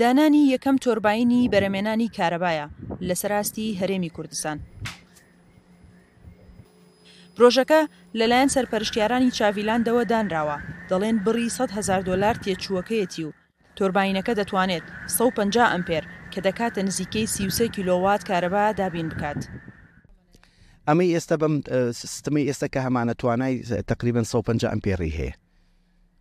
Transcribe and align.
دانانی 0.00 0.42
یەکەم 0.54 0.76
تۆرباینی 0.84 1.50
بەرەمێنانی 1.52 2.12
کارەبایە 2.16 2.66
لە 3.08 3.14
سەراستی 3.20 3.76
هەرێمی 3.80 4.10
کوردستان. 4.16 4.58
پرۆژەکە 7.36 7.80
لەلایەن 8.18 8.50
سەرپەرشتیارانی 8.54 9.30
چاویلاندەوە 9.38 10.02
دانراوە 10.12 10.56
دەڵێن 10.90 11.16
بڕی 11.26 11.48
100 11.56 11.70
هزار 11.76 12.00
دلار 12.08 12.34
تێچووەکەیەتی 12.44 13.26
و 13.28 13.30
تۆربینەکە 13.78 14.32
دەتوانێت 14.40 14.84
150 15.18 15.72
ئەمپێر 15.72 16.04
کە 16.32 16.40
دەکاتە 16.46 16.78
نزیکەی 16.88 17.26
33 17.26 17.68
کیلووات 17.74 18.22
کارەبا 18.30 18.64
دابین 18.80 19.08
بکات. 19.12 19.40
ئەمەی 20.88 21.10
ئێستا 21.14 21.36
بەم 21.42 21.54
سیستمی 22.00 22.44
ئێستا 22.50 22.66
کە 22.74 22.80
هەمانە 22.86 23.14
توانای 23.20 23.54
تقریبن 23.90 24.22
150 24.32 24.72
ئەمپێری 24.72 25.12
هەیە. 25.18 25.32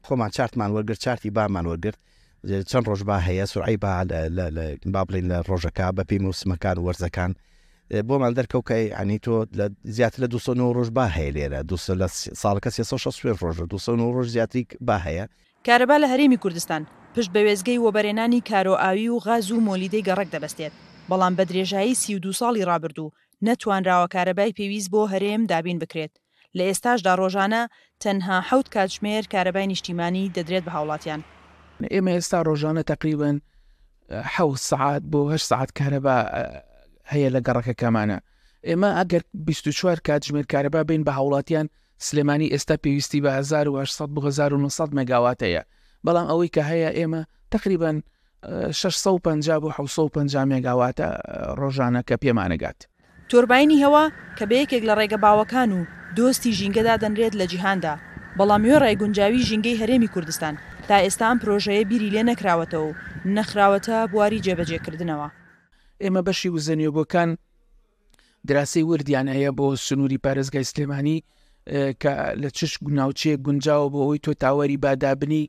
خۆمان 0.08 0.30
چارتمان 0.36 0.70
وەرگرت 0.74 1.00
چارتی 1.06 1.30
بامان 1.38 1.66
وەرگرت 1.72 2.00
چەند 2.48 2.86
ڕۆژ 2.90 3.02
با 3.04 3.18
هەیە 3.20 3.46
سوعی 3.46 3.78
با 3.78 4.06
با 4.94 5.02
بڵین 5.10 5.26
لە 5.32 5.38
ڕۆژەکە 5.50 5.88
بە 5.98 6.04
پێی 6.10 6.20
موسمەکان 6.26 6.78
وەرزەکان 6.88 7.32
بۆمان 8.08 8.34
دەرکەوکەی 8.38 8.86
ئەنی 8.98 9.20
تۆ 9.26 9.34
زیاتر 9.96 10.20
لە 10.24 10.28
200 10.28 10.76
ڕۆژ 10.76 10.90
با 10.98 11.06
هەیە 11.16 11.32
لێرە 11.36 11.60
دو 11.70 11.76
لە 12.02 12.08
ساڵەکە 12.42 12.70
6 12.70 12.96
ڕۆژ 13.42 13.58
200 13.70 13.90
ڕۆژ 14.16 14.28
زیاتری 14.36 14.68
با 14.88 14.98
هەیە 15.06 15.24
کارەبا 15.68 15.96
لە 16.04 16.08
هەرێمی 16.14 16.38
کوردستان 16.44 16.88
پشت 17.16 17.30
بە 17.34 17.40
وێزگەی 17.48 17.80
وەبەرێنانی 17.86 18.42
کارۆئاوی 18.50 19.10
و 19.10 19.18
غاز 19.26 19.52
و 19.52 19.60
مۆلیدەی 19.68 20.04
گەڕک 20.08 20.30
دەبەستێت 20.36 20.74
بەڵام 21.10 21.34
بە 21.38 21.44
درێژایی 21.50 21.96
سی 22.02 22.20
دو 22.24 22.32
ساڵی 22.40 22.68
ڕابردوو 22.70 23.14
نەتوانراوە 23.48 24.08
کارەبای 24.16 24.56
پێویست 24.58 24.90
بۆ 24.94 25.02
هەرێم 25.14 25.42
دابین 25.52 25.78
بکرێت 25.84 26.14
لە 26.58 26.64
ئێستاشدا 26.70 27.14
ڕۆژانە 27.22 27.64
تەنها 28.04 28.38
حوت 28.50 28.68
کاتژمێر 28.76 29.24
کارەبای 29.34 29.68
نیشتیمانی 29.74 30.32
دەدرێت 30.36 30.64
بە 30.68 30.72
هاوڵاتیان 30.76 31.22
ئێمە 31.94 32.12
ئێستا 32.20 32.40
ڕۆژانە 32.48 32.84
تقریبن 32.92 33.38
ح 34.12 34.36
سعات 34.70 35.04
بۆ 35.12 35.22
هەر 35.32 35.42
سعات 35.50 35.70
کارەبا 35.80 36.16
هەیە 37.12 37.30
لە 37.36 37.40
گەڕەکەکەمانە 37.48 38.18
ئێمە 38.68 38.90
ئەگەر 39.00 39.22
24 39.46 39.98
کاتژمێر 40.08 40.46
کارەبا 40.54 40.82
بین 40.90 41.02
بە 41.08 41.12
هاوڵاتیان 41.18 41.68
سلێمانی 42.08 42.50
ئێستا 42.54 42.76
پێویستی 42.86 43.22
بە 43.24 43.28
1900 43.28 44.94
مگاواتەیە 44.98 45.64
بەڵام 46.08 46.28
ئەوەی 46.32 46.50
کە 46.56 46.62
هەیە 46.70 46.90
ئێمە 47.00 47.22
تقریبان 47.52 47.98
650 48.72 49.60
بۆ 49.64 49.70
1950 49.72 50.46
مێگاواتە 50.52 51.08
ڕۆژانە 51.60 52.02
کە 52.08 52.16
پێمانەگات. 52.24 52.80
تۆربینی 53.30 53.82
هەوا 53.84 54.06
کە 54.38 54.44
بەیەکێک 54.50 54.84
لە 54.90 54.94
ڕێگە 55.00 55.18
باوەکان 55.24 55.70
و 55.78 55.86
دۆستی 56.16 56.52
ژینگەدا 56.60 56.96
دەنرێت 57.04 57.34
لە 57.40 57.46
جیهاندا 57.52 57.96
بەڵام 58.38 58.62
وێ 58.70 58.76
ڕێگونجاوی 58.84 59.46
ژینگەی 59.50 59.80
هەرێمی 59.82 60.12
کوردستان 60.14 60.56
تا 60.88 60.96
ئێستا 61.04 61.26
ئەم 61.32 61.38
پرۆژەیە 61.44 61.84
بیری 61.90 62.10
لێ 62.16 62.22
نەکراوەتەوە 62.30 62.92
نەخراوەتە 63.38 63.96
بواری 64.12 64.44
جێبەجێکردنەوە 64.46 65.28
ئێمە 66.04 66.22
بەشی 66.28 66.50
وزەنیۆبەکان 66.56 67.30
دراسی 68.48 68.84
وردیان 68.90 69.28
هەیە 69.36 69.52
بۆ 69.58 69.66
سنووری 69.88 70.20
پارێزگای 70.26 70.70
سلێمانی 70.72 71.18
کە 72.02 72.14
لە 72.42 72.50
چش 72.58 72.74
گوناوچێ 72.86 73.34
گونجاوە 73.46 73.88
بۆ 73.94 74.00
ئەوی 74.06 74.22
تۆ 74.26 74.32
تاوەری 74.42 74.82
بادابنی 74.84 75.44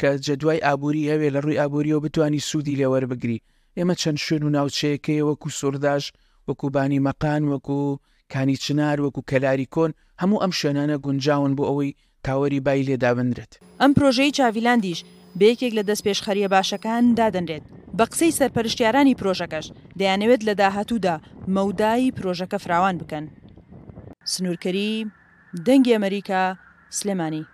کە 0.00 0.08
جەدوای 0.26 0.64
ئابووری 0.66 1.08
هەوێ 1.12 1.28
لە 1.34 1.38
ڕووی 1.44 1.60
ئابوووریەوە 1.60 2.04
بتانی 2.06 2.40
سوودی 2.48 2.76
لێوەربگری 2.80 3.38
ئێمە 3.76 3.94
چەند 4.02 4.18
شوێن 4.24 4.42
و 4.44 4.52
ناوچەیەکەی 4.56 5.22
وەکو 5.28 5.48
سورداش 5.58 6.04
وەکو 6.48 6.66
بانی 6.74 7.00
مەقان 7.08 7.42
وەکو 7.52 7.78
کانی 8.32 8.56
چنار 8.64 8.98
وەکو 9.04 9.22
کەلاری 9.30 9.66
کۆن 9.74 9.90
هەموو 10.22 10.42
ئەم 10.42 10.52
شوێنانە 10.58 10.96
گونجاون 11.04 11.52
بۆ 11.58 11.64
ئەوەی 11.70 11.92
تاوەری 12.28 12.60
بای 12.66 12.82
لێدابندرێت 12.88 13.52
ئەم 13.80 13.92
پرۆژەی 13.96 14.34
چاویلاندیش 14.38 15.00
بەیەکێک 15.40 15.72
لە 15.78 15.82
دەستپێش 15.88 16.18
خەریە 16.26 16.48
باشەکان 16.54 17.04
دادەنرێت 17.18 17.64
بە 17.98 18.04
قسەی 18.12 18.36
سەرپەرشتیارانی 18.38 19.18
پرۆژەکەش 19.20 19.66
دەیانەوێت 20.00 20.42
لە 20.48 20.54
داهاتوودا 20.60 21.16
مەودایی 21.56 22.14
پرۆژەکە 22.16 22.58
فراوان 22.64 22.96
بکەن 23.00 23.24
سنوورکەری 24.32 24.92
دەنگی 25.66 25.94
ئەمریکا 25.96 26.42
سلێمانی 26.98 27.44